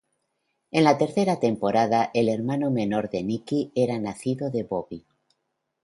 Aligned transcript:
En 0.71 0.83
la 0.83 0.97
tercera 0.97 1.39
temporada 1.39 2.09
el 2.15 2.27
hermano 2.27 2.71
menor 2.71 3.11
de 3.11 3.21
Nikki 3.21 3.71
era 3.75 3.99
nacido 3.99 4.49
de 4.49 4.63
Bobby. 4.63 5.05